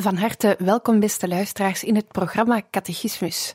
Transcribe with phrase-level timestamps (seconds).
[0.00, 3.54] Van harte welkom, beste luisteraars, in het programma Catechismus.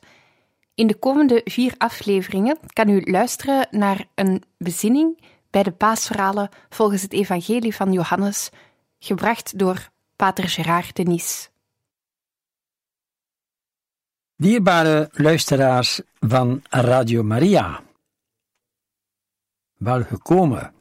[0.76, 7.02] In de komende vier afleveringen kan u luisteren naar een bezinning bij de paasverhalen volgens
[7.02, 8.50] het Evangelie van Johannes,
[9.00, 11.50] gebracht door Pater Gerard Denis.
[14.36, 17.82] Dierbare luisteraars van Radio Maria,
[19.78, 20.74] welgekomen.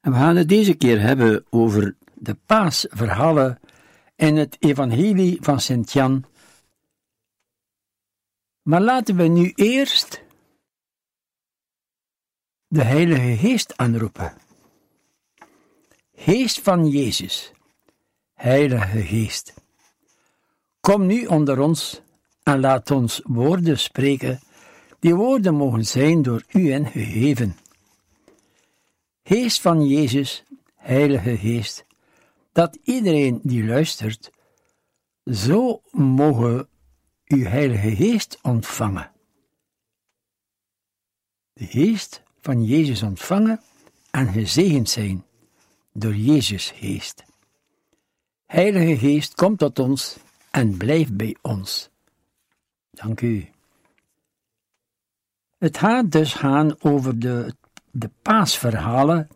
[0.00, 3.58] En we gaan het deze keer hebben over de paasverhalen
[4.18, 6.24] in het Evangelie van Sint-Jan.
[8.62, 10.22] Maar laten we nu eerst
[12.66, 14.32] de Heilige Geest aanroepen.
[16.14, 17.52] Geest van Jezus,
[18.34, 19.54] Heilige Geest,
[20.80, 22.00] kom nu onder ons
[22.42, 24.40] en laat ons woorden spreken,
[24.98, 27.56] die woorden mogen zijn door u en gegeven.
[29.22, 31.86] Geest van Jezus, Heilige Geest,
[32.58, 34.30] dat iedereen die luistert,
[35.24, 36.68] zo mogen
[37.24, 39.10] uw Heilige Geest ontvangen.
[41.52, 43.60] De Geest van Jezus ontvangen
[44.10, 45.24] en gezegend zijn
[45.92, 47.24] door Jezus Geest.
[48.46, 50.16] Heilige Geest, kom tot ons
[50.50, 51.90] en blijf bij ons.
[52.90, 53.48] Dank u.
[55.58, 57.54] Het gaat dus gaan over de,
[57.90, 59.28] de paasverhalen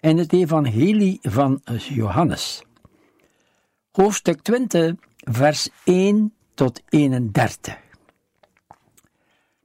[0.00, 2.62] in het Evangelie van Johannes.
[3.90, 7.76] Hoofdstuk 20, vers 1 tot 31.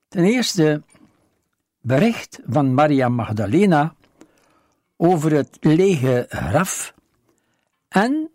[0.08, 0.84] Ten eerste
[1.82, 3.96] bericht van Maria Magdalena
[4.98, 6.94] over het lege graf
[7.88, 8.30] en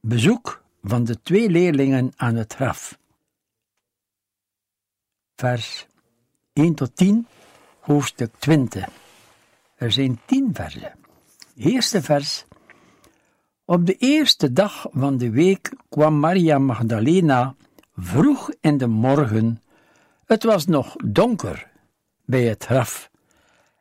[0.00, 2.98] bezoek van de twee leerlingen aan het graf.
[5.36, 5.86] Vers
[6.52, 7.26] 1 tot 10,
[7.80, 8.88] hoofdstuk 20.
[9.74, 11.01] Er zijn tien versen.
[11.56, 12.44] Eerste vers.
[13.64, 17.54] Op de eerste dag van de week kwam Maria Magdalena
[17.96, 19.62] vroeg in de morgen.
[20.24, 21.70] Het was nog donker
[22.24, 23.10] bij het graf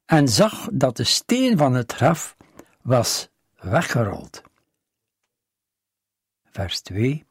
[0.05, 2.35] en zag dat de steen van het graf
[2.81, 4.41] was weggerold.
[6.51, 7.25] Vers 2.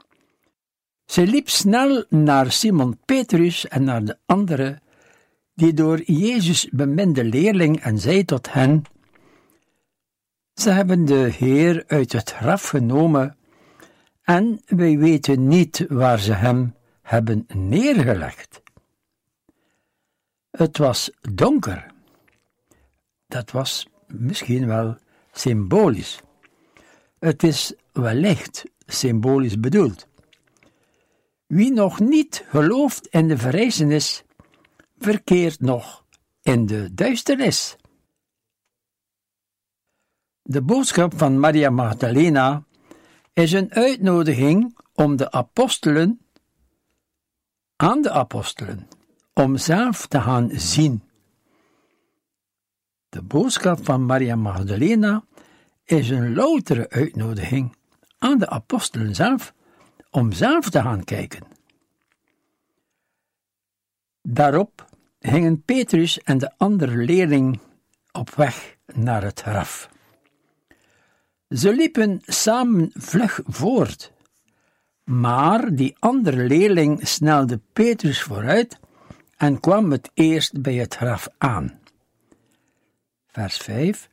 [1.04, 4.82] Ze liep snel naar Simon Petrus en naar de anderen
[5.54, 8.84] die door Jezus beminde leerling en zei tot hen:
[10.60, 13.36] Ze hebben de Heer uit het graf genomen
[14.22, 18.62] en wij weten niet waar ze hem hebben neergelegd.
[20.50, 21.86] Het was donker.
[23.26, 24.96] Dat was misschien wel
[25.32, 26.20] symbolisch.
[27.18, 30.06] Het is wellicht symbolisch bedoeld.
[31.46, 34.24] Wie nog niet gelooft in de verrijzenis,
[34.98, 36.04] verkeert nog
[36.42, 37.76] in de duisternis.
[40.50, 42.64] De boodschap van Maria Magdalena
[43.32, 46.20] is een uitnodiging om de apostelen
[47.76, 48.88] aan de apostelen
[49.32, 51.02] om zelf te gaan zien.
[53.08, 55.24] De boodschap van Maria Magdalena
[55.84, 57.76] is een loutere uitnodiging
[58.18, 59.54] aan de apostelen zelf
[60.10, 61.42] om zelf te gaan kijken.
[64.22, 64.88] Daarop
[65.20, 67.60] gingen Petrus en de andere leerling
[68.12, 69.98] op weg naar het graf.
[71.50, 74.12] Ze liepen samen vlug voort,
[75.04, 78.78] maar die andere leerling snelde Petrus vooruit
[79.36, 81.80] en kwam het eerst bij het graf aan.
[83.26, 84.08] Vers 5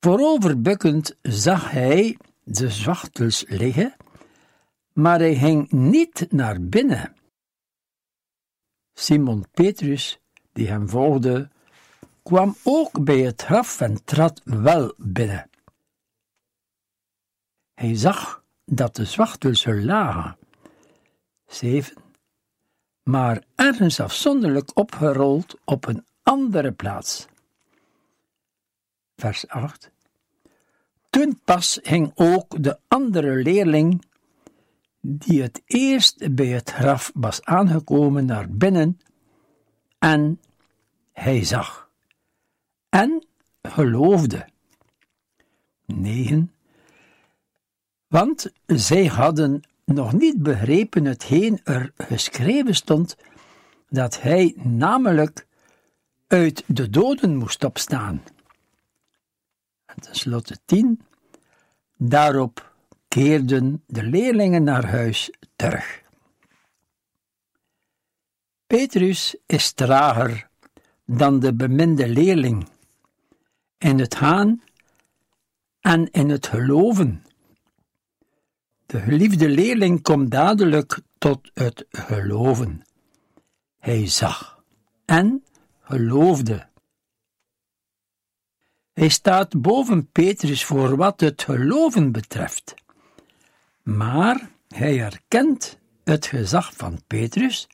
[0.00, 3.96] Vooroverbukkend zag hij de zwachtels liggen,
[4.92, 7.14] maar hij ging niet naar binnen
[8.92, 10.20] Simon Petrus,
[10.52, 11.48] die hem volgde,
[12.22, 15.50] kwam ook bij het graf en trad wel binnen.
[17.76, 20.36] Hij zag dat de zwachtels lagen.
[21.46, 21.96] 7.
[23.02, 27.26] Maar ergens afzonderlijk opgerold op een andere plaats.
[29.16, 29.90] Vers 8.
[31.10, 34.04] Toen pas ging ook de andere leerling,
[35.00, 39.00] die het eerst bij het graf was aangekomen, naar binnen
[39.98, 40.40] en
[41.12, 41.90] hij zag
[42.88, 43.26] en
[43.62, 44.48] geloofde.
[45.86, 46.55] 9.
[48.16, 53.16] Want zij hadden nog niet begrepen hetgeen er geschreven stond,
[53.88, 55.46] dat hij namelijk
[56.26, 58.22] uit de doden moest opstaan.
[59.86, 61.00] En tenslotte 10.
[61.96, 62.72] Daarop
[63.08, 66.02] keerden de leerlingen naar huis terug.
[68.66, 70.48] Petrus is trager
[71.04, 72.68] dan de beminde leerling
[73.78, 74.62] in het gaan
[75.80, 77.25] en in het geloven.
[78.86, 82.82] De geliefde leerling komt dadelijk tot het geloven.
[83.78, 84.62] Hij zag
[85.04, 85.44] en
[85.80, 86.68] geloofde.
[88.92, 92.74] Hij staat boven Petrus voor wat het geloven betreft.
[93.82, 97.68] Maar hij erkent het gezag van Petrus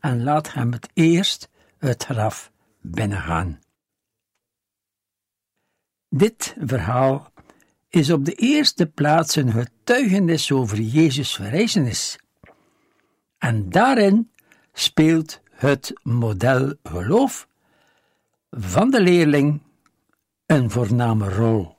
[0.00, 3.60] en laat hem het eerst het graf binnengaan.
[6.08, 7.31] Dit verhaal
[7.92, 12.18] is op de eerste plaats een getuigenis over Jezus' verrijzenis.
[13.38, 14.30] En daarin
[14.72, 17.48] speelt het model geloof
[18.50, 19.62] van de leerling
[20.46, 21.76] een voorname rol.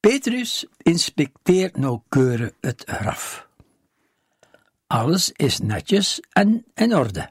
[0.00, 3.48] Petrus inspecteert nauwkeurig het graf.
[4.86, 7.30] Alles is netjes en in orde.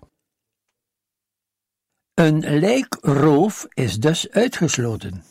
[2.13, 5.23] Een lijkroof is dus uitgesloten.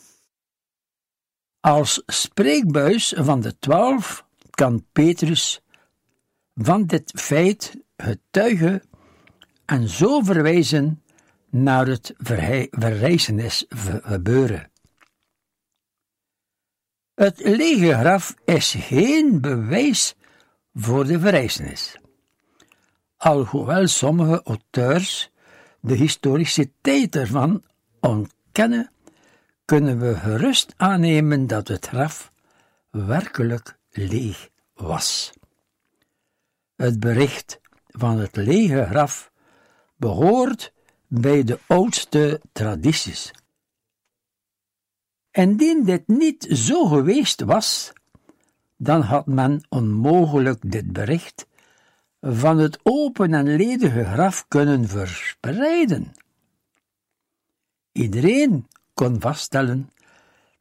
[1.66, 5.60] Als spreekbuis van de twaalf kan Petrus
[6.54, 8.82] van dit feit getuigen
[9.64, 11.02] en zo verwijzen
[11.50, 13.64] naar het verrijzenis
[14.02, 14.70] gebeuren.
[17.14, 20.14] Het lege graf is geen bewijs
[20.74, 21.98] voor de verrijzenis.
[23.16, 25.30] Alhoewel sommige auteurs
[25.80, 27.62] de historiciteit ervan
[28.00, 28.90] ontkennen,
[29.66, 32.32] kunnen we gerust aannemen dat het graf
[32.90, 35.32] werkelijk leeg was.
[36.76, 39.32] Het bericht van het lege graf
[39.96, 40.72] behoort
[41.06, 43.30] bij de oudste tradities.
[45.30, 47.92] Indien dit niet zo geweest was,
[48.76, 51.46] dan had men onmogelijk dit bericht
[52.20, 56.14] van het open en ledige graf kunnen verspreiden.
[57.92, 59.90] Iedereen kon vaststellen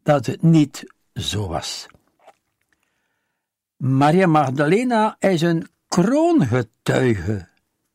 [0.04, 1.88] dat het niet zo was.
[3.78, 7.48] Maria Magdalena is een kroongetuige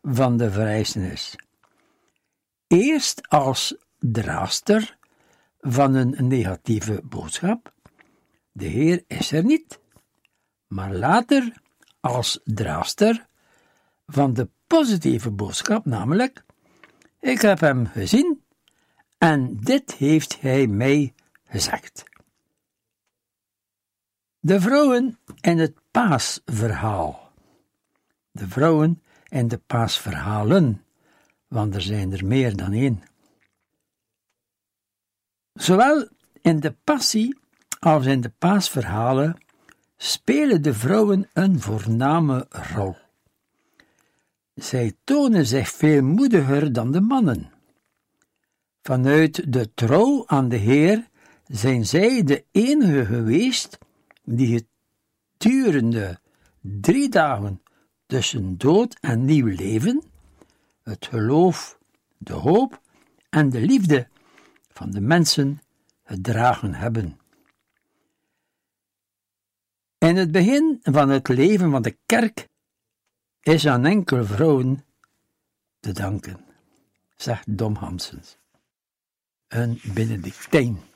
[0.03, 1.37] van de verrijzenis.
[2.67, 4.99] Eerst als draaster
[5.61, 7.73] van een negatieve boodschap,
[8.53, 9.81] de Heer is er niet,
[10.67, 11.53] maar later
[12.01, 13.27] als draaster
[14.07, 16.45] van de positieve boodschap, namelijk:
[17.21, 18.40] Ik heb hem gezien
[19.21, 21.15] en dit heeft hij mij
[21.45, 22.05] gezegd.
[24.39, 27.33] De vrouwen in het paasverhaal.
[28.31, 30.85] De vrouwen in de paasverhalen,
[31.49, 33.03] want er zijn er meer dan één.
[35.53, 36.09] Zowel
[36.41, 37.39] in de passie
[37.79, 39.39] als in de paasverhalen
[39.97, 42.97] spelen de vrouwen een voorname rol.
[44.55, 47.59] Zij tonen zich veel moediger dan de mannen.
[48.91, 51.09] Vanuit de trouw aan de Heer
[51.47, 53.79] zijn zij de enige geweest
[54.25, 54.67] die
[55.39, 56.21] gedurende
[56.61, 57.63] drie dagen
[58.07, 60.03] tussen dood en nieuw leven,
[60.83, 61.79] het geloof,
[62.19, 62.81] de hoop
[63.29, 64.09] en de liefde
[64.69, 65.61] van de mensen
[66.05, 67.19] gedragen hebben.
[69.99, 72.49] In het begin van het leven van de kerk
[73.41, 74.85] is aan enkele vrouwen
[75.81, 76.45] te danken,
[77.17, 78.39] zegt Dom Hansens.
[79.51, 80.90] Een Benedictijn.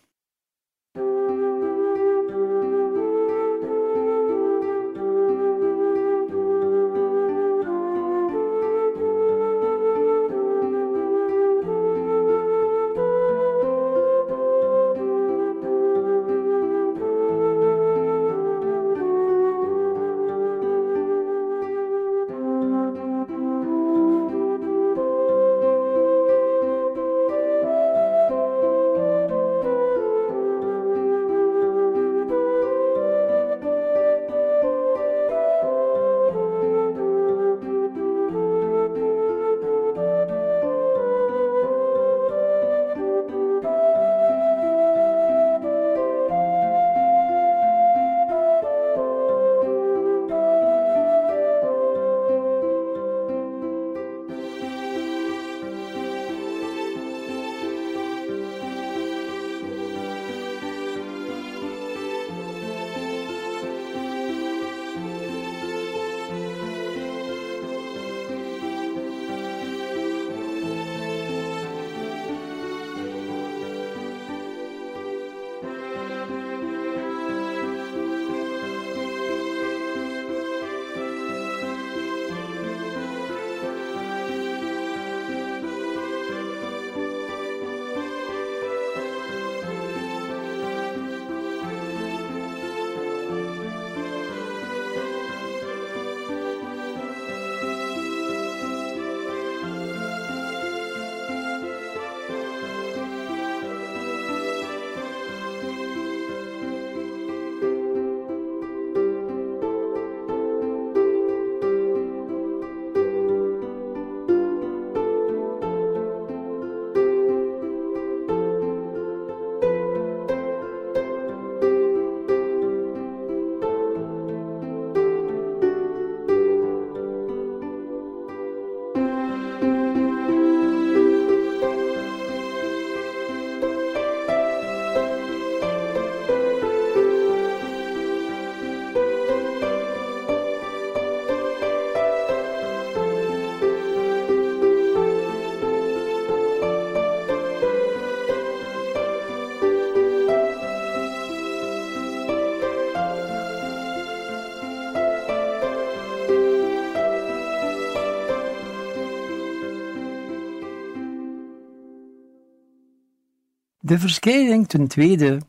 [163.94, 165.40] De verschijning ten tweede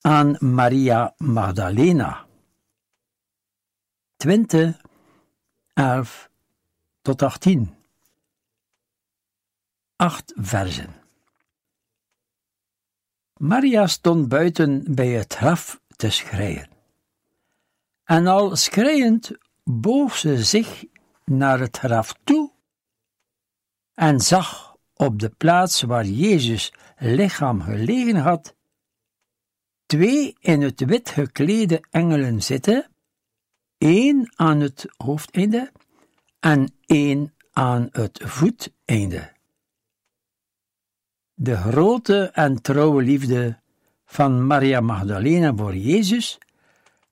[0.00, 2.26] aan Maria Magdalena.
[4.16, 4.80] 20,
[5.72, 6.30] 11
[7.02, 7.74] tot 18.
[9.96, 10.94] Acht versen.
[13.36, 16.68] Maria stond buiten bij het graf te schreien.
[18.04, 19.30] En al schreiend
[19.64, 20.84] boog ze zich
[21.24, 22.52] naar het graf toe
[23.94, 28.54] en zag op de plaats waar Jezus lichaam gelegen had,
[29.86, 32.90] twee in het wit geklede engelen zitten,
[33.78, 35.72] één aan het hoofdeinde
[36.40, 39.32] en één aan het voeteinde.
[41.34, 43.58] De grote en trouwe liefde
[44.04, 46.38] van Maria Magdalena voor Jezus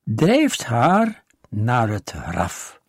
[0.04, 2.80] drijft haar naar het graf.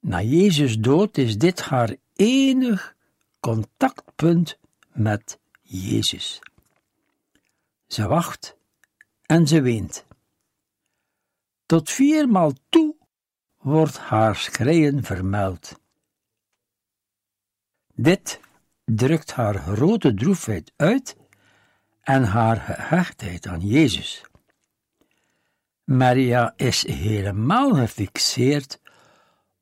[0.00, 2.94] Na Jezus dood is dit haar enig
[3.40, 4.58] contactpunt
[4.92, 5.39] met
[5.72, 6.38] Jezus.
[7.86, 8.56] Ze wacht
[9.22, 10.04] en ze weent.
[11.66, 12.96] Tot viermaal toe
[13.56, 15.80] wordt haar schreien vermeld.
[17.94, 18.40] Dit
[18.84, 21.16] drukt haar grote droefheid uit
[22.02, 24.22] en haar gehechtheid aan Jezus.
[25.84, 28.80] Maria is helemaal gefixeerd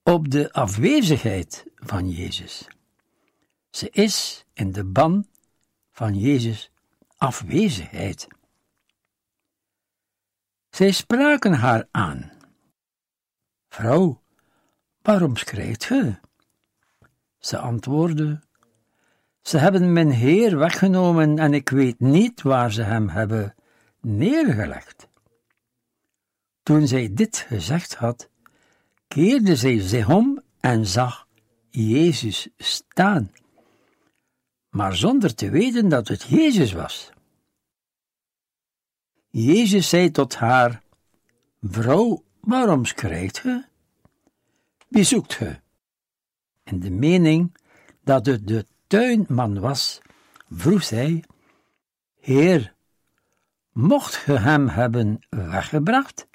[0.03, 2.67] op de afwezigheid van Jezus.
[3.71, 5.27] Ze is in de ban
[5.99, 6.71] van Jezus
[7.17, 8.28] afwezigheid.
[10.71, 12.33] Zij spraken haar aan.
[13.69, 14.23] Vrouw,
[15.02, 16.19] waarom schrijft ge?
[17.38, 18.40] Ze antwoordde,
[19.43, 23.55] ze hebben mijn Heer weggenomen en ik weet niet waar ze hem hebben
[24.00, 25.09] neergelegd.
[26.62, 28.31] Toen zij dit gezegd had,
[29.09, 31.26] keerde zij zich om en zag
[31.71, 33.31] Jezus staan,
[34.71, 37.11] maar zonder te weten dat het Jezus was.
[39.31, 40.83] Jezus zei tot haar:
[41.63, 43.65] Vrouw, waarom schrijft ge?
[44.89, 45.61] Wie zoekt ge?
[46.65, 47.57] In de mening
[48.05, 50.01] dat het de tuinman was,
[50.51, 51.25] vroeg zij:
[52.21, 52.75] Heer,
[53.73, 56.27] mocht ge hem hebben weggebracht?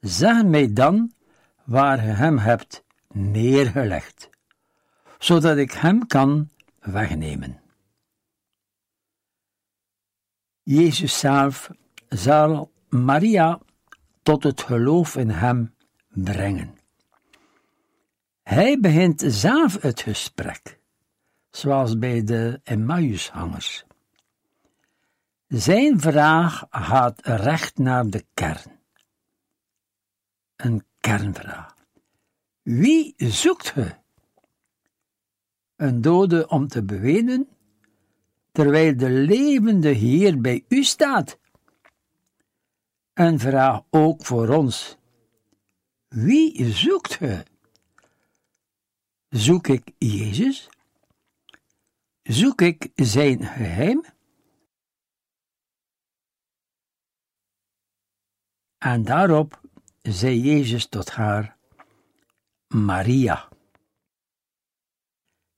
[0.00, 1.12] Zeg mij dan
[1.64, 4.30] waar ge hem hebt neergelegd,
[5.18, 6.50] zodat ik hem kan
[6.82, 7.60] wegnemen.
[10.62, 11.70] Jezus zelf
[12.08, 13.60] zal Maria
[14.22, 15.74] tot het geloof in hem
[16.08, 16.78] brengen.
[18.42, 20.78] Hij begint zelf het gesprek,
[21.50, 23.84] zoals bij de Emmaushangers.
[25.46, 28.80] Zijn vraag gaat recht naar de kern.
[30.56, 31.74] Een kernvraag.
[32.62, 34.01] Wie zoekt ge?
[35.82, 37.48] Een dode om te bewenen,
[38.52, 41.38] terwijl de levende Heer bij u staat.
[43.12, 44.96] Een vraag ook voor ons.
[46.08, 47.44] Wie zoekt ge?
[49.28, 50.68] Zoek ik Jezus?
[52.22, 54.04] Zoek ik zijn geheim?
[58.78, 59.60] En daarop
[60.02, 61.56] zei Jezus tot haar:
[62.66, 63.51] Maria.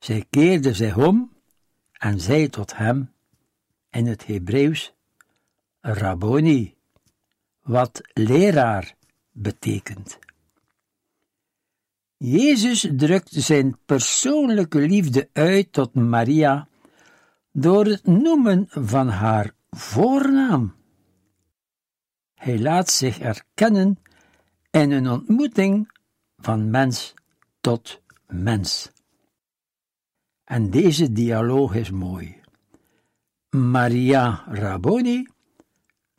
[0.05, 1.33] Zij keerde zich om
[1.93, 3.13] en zei tot hem
[3.91, 4.95] in het Hebreeuws:
[5.81, 6.77] Rabboni,
[7.63, 8.95] wat leraar
[9.31, 10.19] betekent.
[12.17, 16.69] Jezus drukt zijn persoonlijke liefde uit tot Maria
[17.53, 20.75] door het noemen van haar voornaam.
[22.35, 23.99] Hij laat zich erkennen
[24.71, 25.93] in een ontmoeting
[26.37, 27.15] van mens
[27.61, 28.93] tot mens.
[30.45, 32.41] En deze dialoog is mooi.
[33.51, 35.29] Maria Rabboni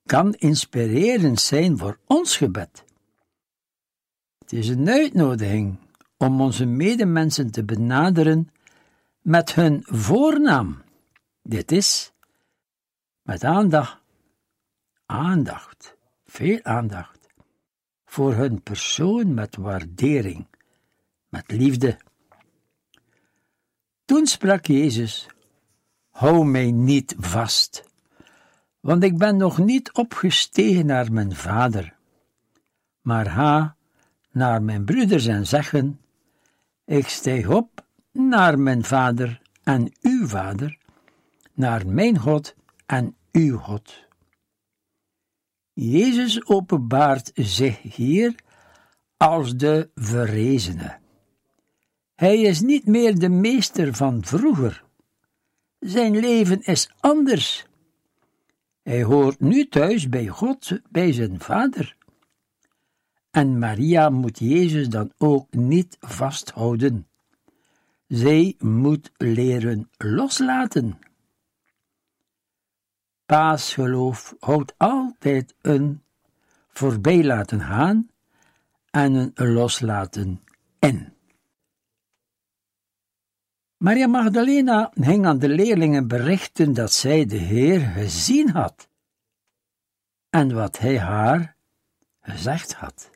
[0.05, 2.83] kan inspirerend zijn voor ons gebed.
[4.39, 5.77] Het is een uitnodiging
[6.17, 8.49] om onze medemensen te benaderen
[9.21, 10.81] met hun voornaam.
[11.41, 12.13] Dit is
[13.21, 14.01] met aandacht,
[15.05, 17.27] aandacht, veel aandacht,
[18.05, 20.47] voor hun persoon met waardering,
[21.29, 21.97] met liefde.
[24.05, 25.27] Toen sprak Jezus:
[26.09, 27.83] Hou mij niet vast,
[28.79, 31.95] want ik ben nog niet opgestegen naar mijn Vader,
[33.01, 33.75] maar ga
[34.31, 35.99] naar mijn broeders en zeggen:
[36.85, 40.77] Ik stijg op naar mijn Vader en uw Vader,
[41.53, 44.03] naar mijn God en uw God.
[45.73, 48.35] Jezus openbaart zich hier
[49.17, 51.03] als de verrezene.
[52.15, 54.83] Hij is niet meer de meester van vroeger.
[55.79, 57.65] Zijn leven is anders.
[58.83, 61.95] Hij hoort nu thuis bij God, bij zijn vader.
[63.31, 67.07] En Maria moet Jezus dan ook niet vasthouden.
[68.07, 70.99] Zij moet leren loslaten.
[73.25, 76.03] Paasgeloof houdt altijd een
[76.67, 78.09] voorbij laten gaan
[78.91, 80.43] en een loslaten
[80.79, 81.14] in.
[83.77, 88.89] Maria Magdalena ging aan de leerlingen berichten dat zij de Heer gezien had
[90.29, 91.55] en wat hij haar
[92.21, 93.09] gezegd had.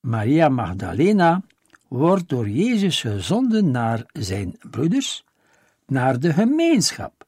[0.00, 1.42] Maria Magdalena
[1.88, 5.24] wordt door Jezus gezonden naar zijn broeders,
[5.86, 7.26] naar de gemeenschap.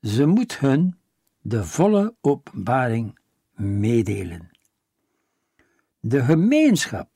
[0.00, 0.98] Ze moet hun
[1.40, 3.18] de volle openbaring
[3.54, 4.50] meedelen.
[6.00, 7.11] De gemeenschap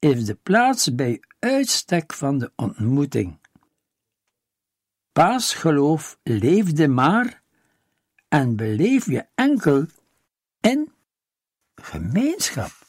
[0.00, 3.38] is de plaats bij uitstek van de ontmoeting.
[5.12, 7.42] Paasgeloof leefde maar
[8.28, 9.86] en beleef je enkel
[10.60, 10.92] in
[11.74, 12.79] gemeenschap.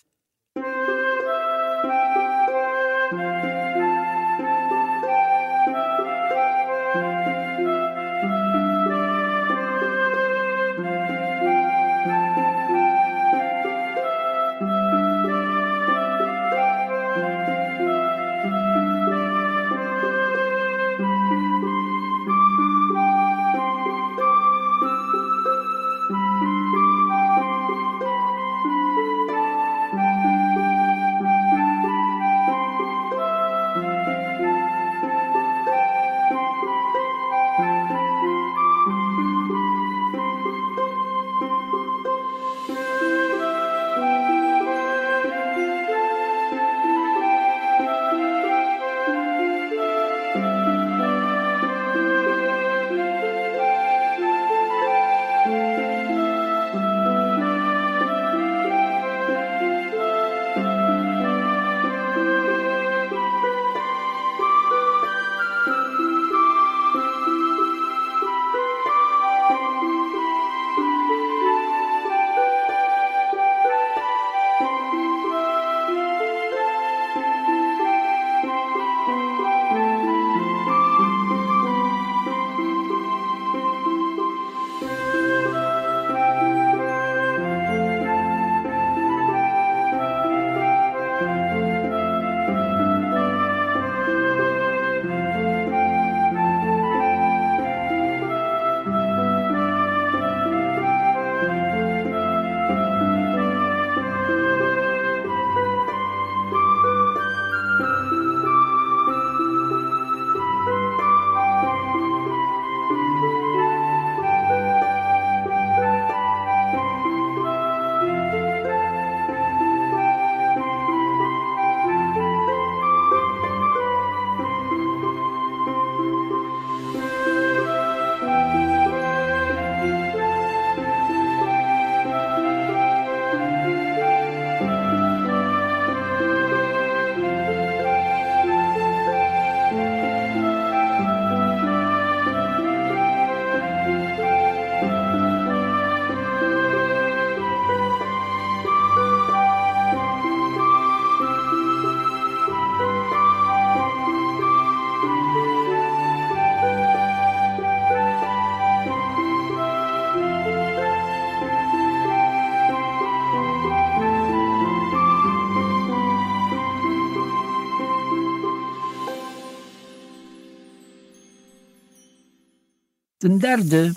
[173.22, 173.94] Ten derde,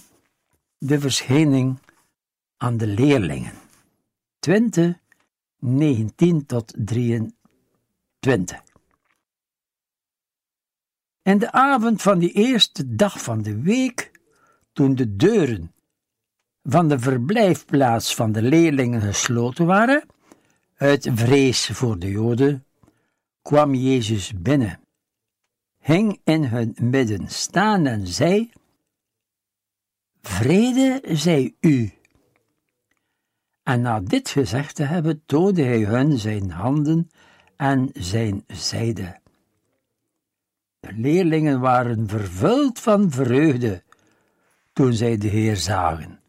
[0.79, 1.79] de verschijning
[2.57, 3.53] aan de leerlingen.
[4.39, 4.99] 20,
[5.59, 8.63] 19 tot 23.
[11.23, 14.11] En de avond van die eerste dag van de week,
[14.73, 15.75] toen de deuren
[16.63, 20.05] van de verblijfplaats van de leerlingen gesloten waren,
[20.77, 22.65] uit vrees voor de Joden,
[23.43, 24.81] kwam Jezus binnen,
[25.79, 28.51] hing in hun midden staan en zei:
[30.27, 31.93] Vrede zij u.
[33.63, 37.11] En na dit gezegd te hebben, toonde hij hun zijn handen
[37.57, 39.21] en zijn zijde.
[40.81, 43.83] De leerlingen waren vervuld van vreugde
[44.73, 46.21] toen zij de Heer zagen.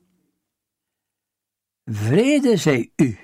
[1.86, 3.17] Vrede zij u.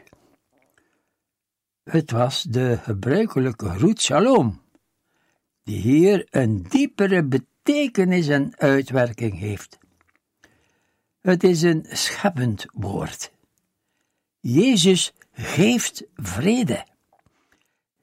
[1.83, 4.61] Het was de gebruikelijke groet shalom,
[5.63, 9.80] die hier een diepere betekenis en uitwerking heeft.
[11.21, 13.31] Het is een scheppend woord.
[14.39, 16.85] Jezus geeft vrede.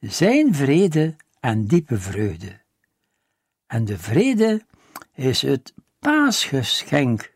[0.00, 2.60] Zijn vrede en diepe vreugde.
[3.66, 4.62] En de vrede
[5.14, 7.32] is het paasgeschenk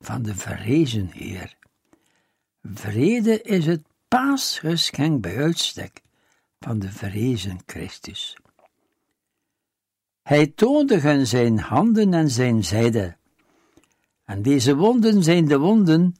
[0.00, 1.56] van de verrezen Heer.
[2.62, 6.02] Vrede is het paasgeschenk bij uitstek
[6.60, 8.36] van de verrezen Christus.
[10.22, 13.16] Hij toonde hun zijn handen en zijn zijde,
[14.24, 16.16] en deze wonden zijn de wonden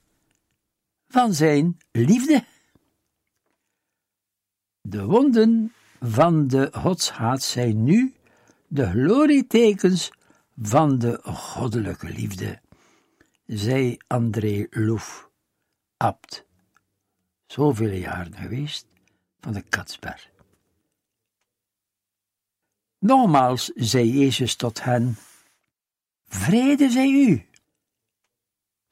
[1.09, 2.45] van zijn liefde.
[4.81, 8.15] De wonden van de godshaat zijn nu
[8.67, 10.11] de glorietekens
[10.57, 12.61] van de goddelijke liefde,
[13.47, 15.31] zei André Louf,
[15.97, 16.47] abt,
[17.47, 18.87] zoveel jaren geweest,
[19.41, 20.31] van de Katsberg.
[22.99, 25.17] Nogmaals zei Jezus tot hen,
[26.25, 27.47] Vrede zij u.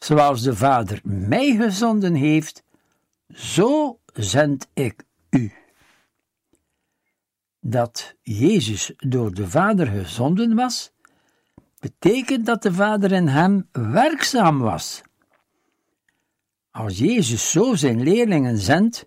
[0.01, 2.63] Zoals de Vader mij gezonden heeft,
[3.35, 5.53] zo zend ik u.
[7.61, 10.93] Dat Jezus door de Vader gezonden was,
[11.81, 15.03] betekent dat de Vader in hem werkzaam was.
[16.71, 19.07] Als Jezus zo zijn leerlingen zendt,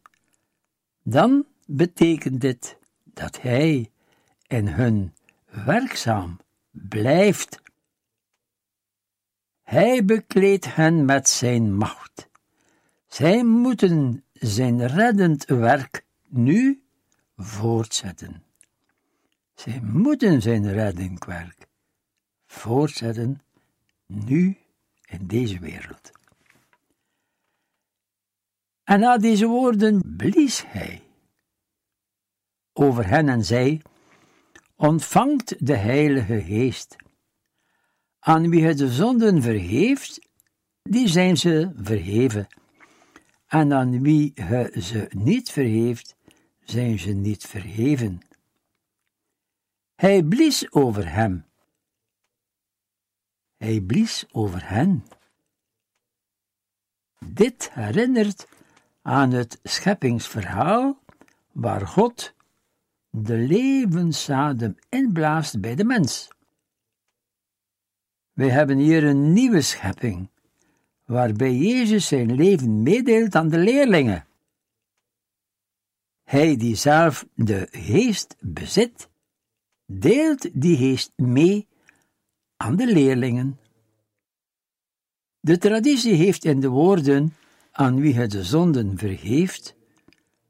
[1.03, 3.91] dan betekent dit dat Hij
[4.47, 5.13] in hun
[5.65, 6.39] werkzaam
[6.71, 7.62] blijft.
[9.73, 12.29] Hij bekleedt hen met zijn macht.
[13.07, 16.83] Zij moeten zijn reddend werk nu
[17.37, 18.43] voortzetten.
[19.55, 21.67] Zij moeten zijn reddingwerk
[22.45, 23.41] voortzetten,
[24.05, 24.57] nu
[25.05, 26.11] in deze wereld.
[28.83, 31.01] En na deze woorden blies hij
[32.73, 33.81] over hen en zei:
[34.75, 36.95] Ontvangt de Heilige Geest.
[38.25, 40.19] Aan wie hij de zonden vergeeft,
[40.81, 42.47] die zijn ze verheven.
[43.47, 46.15] En aan wie hij ze niet vergeeft,
[46.63, 48.21] zijn ze niet verheven.
[49.95, 51.45] Hij blies over hem.
[53.57, 55.05] Hij blies over hen.
[57.25, 58.47] Dit herinnert
[59.01, 60.99] aan het scheppingsverhaal
[61.51, 62.33] waar God
[63.09, 66.32] de levensadem inblaast bij de mens.
[68.33, 70.29] Wij hebben hier een nieuwe schepping,
[71.05, 74.25] waarbij Jezus zijn leven meedeelt aan de leerlingen.
[76.23, 79.09] Hij die zelf de geest bezit,
[79.85, 81.67] deelt die geest mee
[82.57, 83.59] aan de leerlingen.
[85.39, 87.35] De traditie heeft in de woorden
[87.71, 89.75] aan wie het de zonden vergeeft,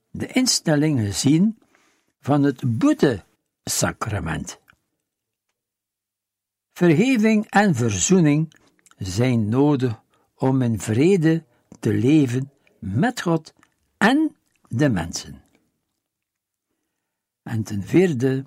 [0.10, 1.58] de instelling gezien
[2.20, 4.62] van het boete-sacrament.
[6.74, 8.54] Vergeving en verzoening
[8.98, 10.02] zijn nodig
[10.36, 11.44] om in vrede
[11.80, 13.54] te leven met God
[13.98, 14.36] en
[14.68, 15.42] de mensen.
[17.44, 18.46] En ten vierde,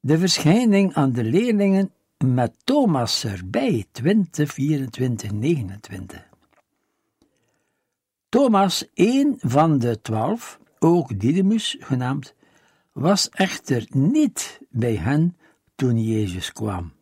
[0.00, 1.92] de verschijning aan de leerlingen
[2.24, 6.28] met Thomas erbij, 20, 24, 29.
[8.28, 12.34] Thomas, een van de twaalf, ook Didymus genaamd,
[12.92, 15.36] was echter niet bij hen
[15.74, 16.92] toen Jezus kwam.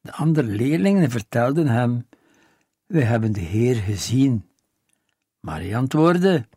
[0.00, 2.08] De andere leerlingen vertelden hem:
[2.86, 4.48] We hebben de Heer gezien.
[5.40, 6.48] Maar hij antwoordde: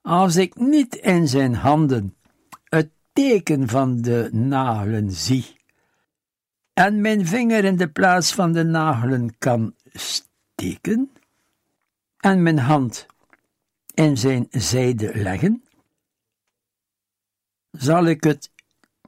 [0.00, 2.16] Als ik niet in zijn handen
[2.64, 5.56] het teken van de nagelen zie,
[6.72, 11.10] en mijn vinger in de plaats van de nagelen kan steken,
[12.16, 13.06] en mijn hand
[13.94, 15.64] in zijn zijde leggen,
[17.70, 18.50] zal ik het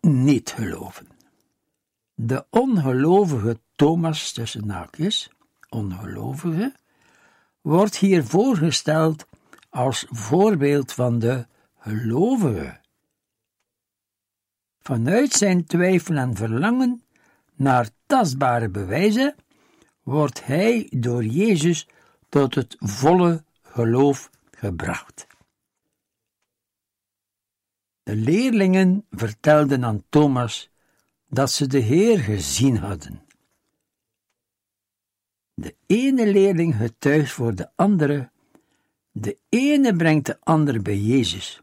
[0.00, 1.08] niet geloven.
[2.14, 5.30] De ongelovige Thomas tussen naakjes,
[5.68, 6.74] ongelovige,
[7.60, 9.26] wordt hier voorgesteld
[9.70, 11.46] als voorbeeld van de
[11.78, 12.80] gelovige.
[14.80, 17.02] Vanuit zijn twijfel en verlangen
[17.54, 19.34] naar tastbare bewijzen
[20.02, 21.86] wordt hij door Jezus
[22.28, 25.26] tot het volle geloof gebracht.
[28.08, 30.70] De leerlingen vertelden aan Thomas
[31.26, 33.22] dat ze de Heer gezien hadden.
[35.54, 38.30] De ene leerling getuigt voor de andere,
[39.10, 41.60] de ene brengt de ander bij Jezus.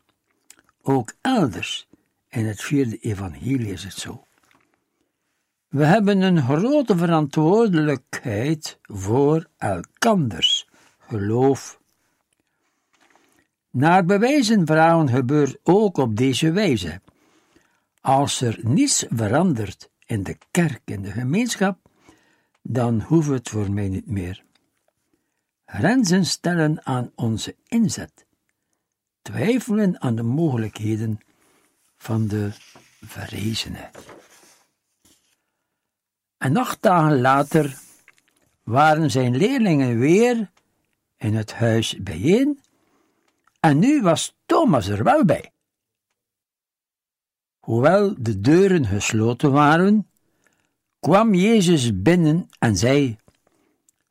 [0.81, 1.87] Ook elders
[2.29, 4.25] in het vierde evangelie is het zo.
[5.67, 10.67] We hebben een grote verantwoordelijkheid voor elkanders
[10.99, 11.79] geloof
[13.75, 17.01] naar bewijzen vragen gebeurt ook op deze wijze.
[18.01, 21.77] Als er niets verandert in de kerk, in de gemeenschap,
[22.61, 24.43] dan hoeft het voor mij niet meer.
[25.65, 28.25] Grenzen stellen aan onze inzet,
[29.21, 31.19] twijfelen aan de mogelijkheden
[31.95, 32.51] van de
[33.01, 33.89] verrezenen.
[36.37, 37.77] En acht dagen later
[38.63, 40.51] waren zijn leerlingen weer
[41.17, 42.63] in het huis bijeen,
[43.65, 45.51] en nu was Thomas er wel bij.
[47.59, 50.09] Hoewel de deuren gesloten waren,
[50.99, 53.17] kwam Jezus binnen en zei: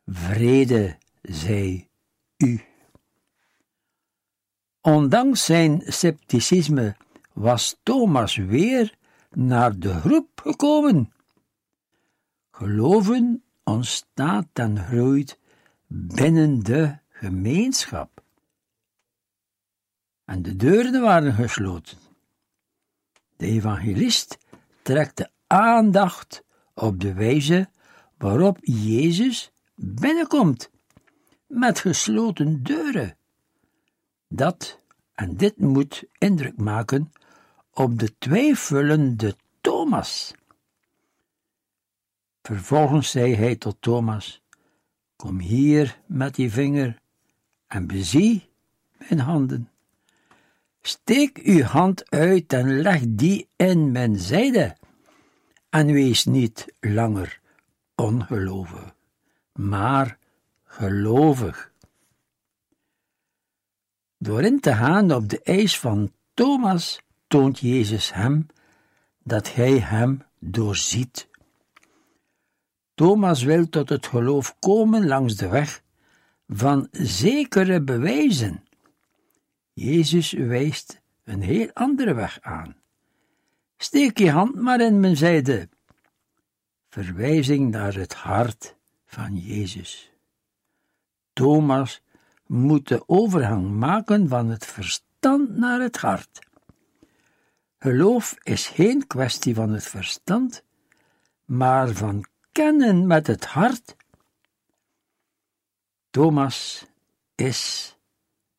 [0.05, 1.87] Vrede zij
[2.37, 2.61] u.
[4.81, 6.95] Ondanks zijn scepticisme
[7.33, 8.95] was Thomas weer
[9.29, 11.13] naar de groep gekomen.
[12.51, 15.39] Geloven ontstaat en groeit
[15.87, 18.14] binnen de gemeenschap.
[20.25, 21.97] En de deuren waren gesloten.
[23.35, 24.37] De evangelist
[24.81, 27.69] trekt de aandacht op de wijze
[28.17, 30.69] waarop Jezus binnenkomt,
[31.47, 33.17] met gesloten deuren.
[34.27, 34.79] Dat
[35.13, 37.11] en dit moet indruk maken
[37.71, 40.33] op de twijfelende Thomas.
[42.41, 44.41] Vervolgens zei hij tot Thomas:
[45.15, 47.01] Kom hier met die vinger
[47.67, 48.49] en bezie
[48.97, 49.69] mijn handen.
[50.87, 54.75] Steek uw hand uit en leg die in mijn zijde,
[55.69, 57.39] en wees niet langer
[57.95, 58.95] ongelovig,
[59.53, 60.17] maar
[60.63, 61.71] gelovig.
[64.17, 68.47] Door in te gaan op de eis van Thomas toont Jezus hem
[69.23, 71.27] dat hij hem doorziet.
[72.93, 75.81] Thomas wil tot het geloof komen langs de weg
[76.47, 78.64] van zekere bewijzen.
[79.75, 82.75] Jezus wijst een heel andere weg aan.
[83.77, 85.69] Steek je hand maar in mijn zijde.
[86.89, 90.11] Verwijzing naar het hart van Jezus.
[91.33, 92.01] Thomas
[92.45, 96.39] moet de overgang maken van het verstand naar het hart.
[97.77, 100.63] Geloof is geen kwestie van het verstand,
[101.45, 103.95] maar van kennen met het hart.
[106.09, 106.85] Thomas
[107.35, 107.95] is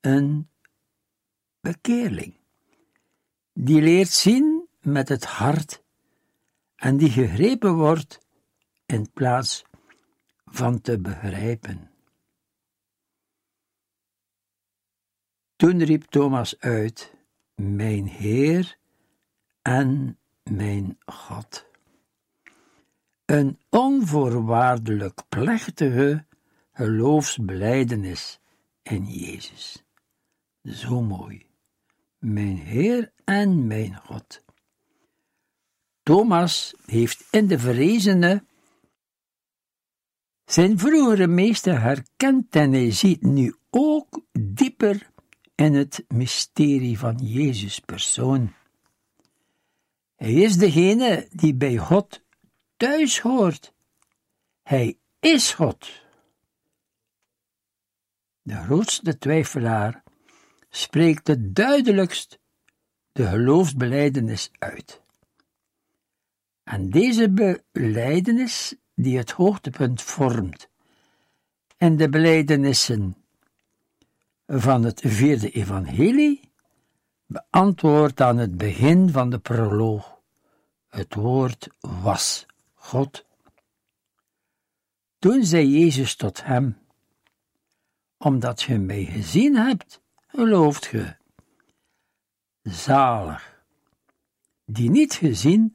[0.00, 0.48] een
[1.66, 2.34] bekeerling,
[3.52, 5.82] die leert zien met het hart
[6.76, 8.18] en die gegrepen wordt
[8.86, 9.64] in plaats
[10.44, 11.90] van te begrijpen.
[15.56, 17.14] Toen riep Thomas uit:
[17.54, 18.78] Mijn Heer
[19.62, 21.66] en mijn God.
[23.24, 26.24] Een onvoorwaardelijk plechtige
[26.72, 28.40] geloofsbelijdenis
[28.82, 29.84] in Jezus.
[30.62, 31.45] Zo mooi.
[32.26, 34.44] Mijn Heer en mijn God.
[36.02, 38.44] Thomas heeft in de verrezene
[40.44, 45.10] zijn vroegere meester herkend en hij ziet nu ook dieper
[45.54, 48.52] in het mysterie van Jezus persoon.
[50.14, 52.22] Hij is degene die bij God
[52.76, 53.74] thuis hoort.
[54.62, 56.02] Hij is God.
[58.42, 60.04] De grootste twijfelaar
[60.76, 62.38] spreekt het duidelijkst
[63.12, 65.02] de geloofsbeleidenis uit.
[66.62, 70.68] En deze beleidenis, die het hoogtepunt vormt,
[71.76, 73.16] en de beleidenissen
[74.46, 76.50] van het vierde evangelie,
[77.26, 80.20] beantwoordt aan het begin van de proloog.
[80.88, 83.26] Het woord was God.
[85.18, 86.78] Toen zei Jezus tot hem,
[88.16, 90.04] omdat je mij gezien hebt,
[90.36, 91.16] gelooft ge.
[92.62, 93.64] Zalig,
[94.64, 95.74] die niet gezien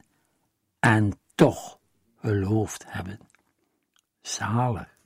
[0.78, 1.78] en toch
[2.16, 3.18] geloofd hebben.
[4.20, 4.96] Zalig.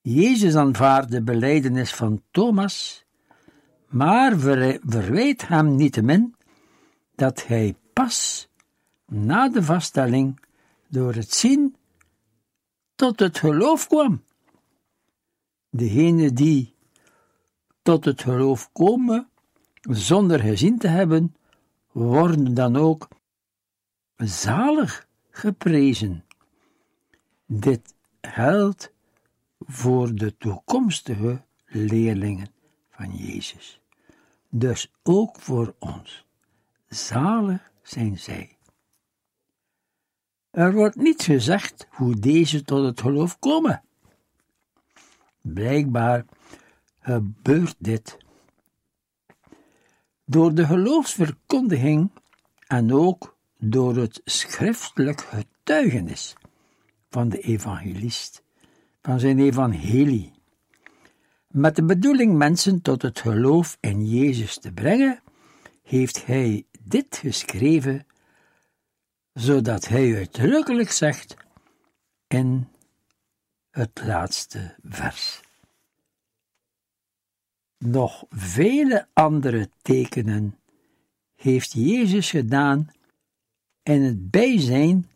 [0.00, 3.04] Jezus aanvaardt de beleidenis van Thomas,
[3.86, 6.34] maar verweet hem niettemin
[7.14, 8.48] dat hij pas
[9.06, 10.40] na de vaststelling
[10.88, 11.76] door het zien
[12.94, 14.22] tot het geloof kwam.
[15.70, 16.76] Degene die
[17.88, 19.28] tot het geloof komen
[19.80, 21.36] zonder gezien te hebben,
[21.92, 23.08] worden dan ook
[24.16, 26.24] zalig geprezen.
[27.46, 28.92] Dit geldt
[29.58, 32.50] voor de toekomstige leerlingen
[32.90, 33.80] van Jezus.
[34.48, 36.26] Dus ook voor ons.
[36.88, 38.56] Zalig zijn zij.
[40.50, 43.82] Er wordt niet gezegd hoe deze tot het geloof komen.
[45.40, 46.24] Blijkbaar
[47.08, 48.16] gebeurt dit
[50.24, 52.10] door de geloofsverkondiging
[52.66, 56.34] en ook door het schriftelijk getuigenis
[57.10, 58.42] van de evangelist,
[59.02, 60.32] van zijn evangelie.
[61.46, 65.22] Met de bedoeling mensen tot het geloof in Jezus te brengen,
[65.82, 68.06] heeft hij dit geschreven,
[69.32, 71.36] zodat hij uitdrukkelijk zegt
[72.26, 72.68] in
[73.70, 75.46] het laatste vers.
[77.78, 80.58] Nog vele andere tekenen
[81.34, 82.90] heeft Jezus gedaan
[83.82, 85.08] in het bijzijn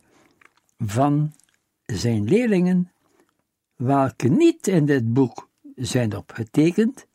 [0.79, 1.33] van
[1.85, 2.92] zijn leerlingen,
[3.77, 7.07] welke niet in dit boek zijn opgetekend,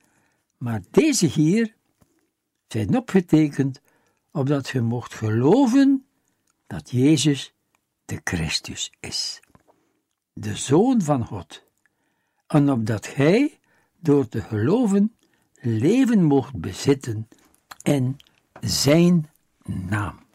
[0.58, 1.76] maar deze hier
[2.68, 3.82] zijn opgetekend
[4.32, 6.06] opdat je mocht geloven
[6.68, 7.54] dat Jezus
[8.06, 9.40] de Christus is,
[10.34, 11.64] de Zoon van God,
[12.48, 13.60] en opdat Hij
[14.00, 15.16] door te geloven
[15.60, 17.28] leven mocht bezitten
[17.84, 18.18] in
[18.60, 19.30] Zijn
[19.64, 20.27] naam.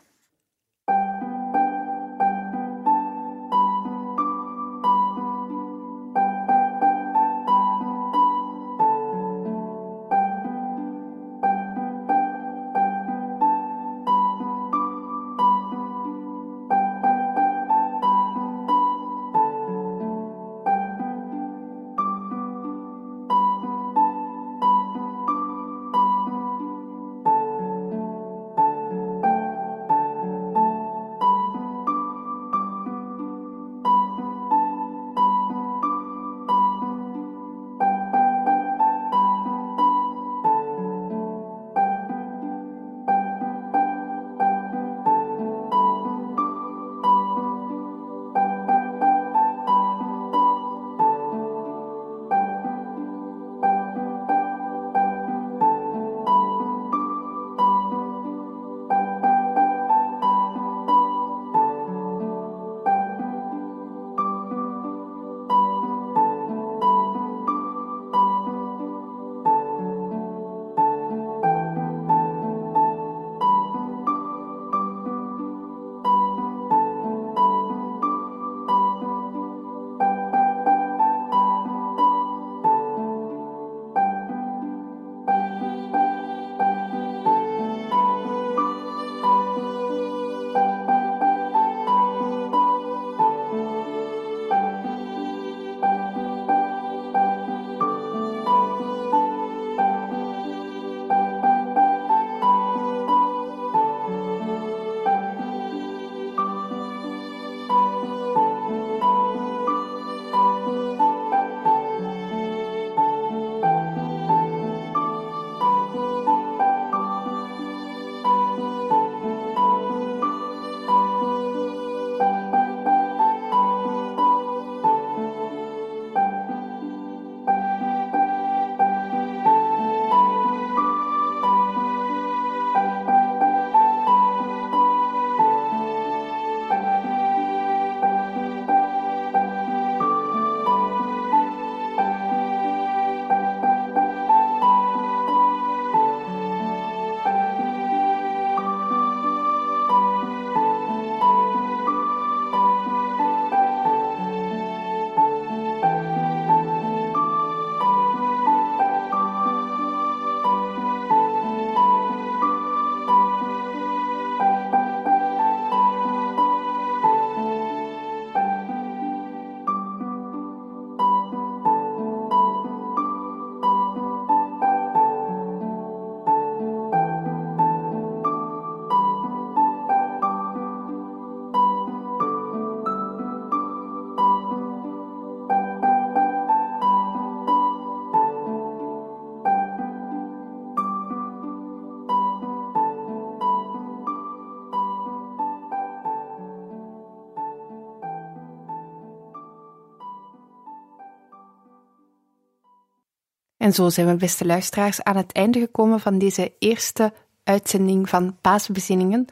[203.73, 207.13] En zo zijn we, beste luisteraars, aan het einde gekomen van deze eerste
[207.45, 209.27] uitzending van Paasbezinningen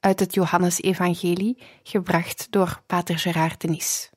[0.00, 4.10] uit het Johannesevangelie, gebracht door Pater Gerard Denis.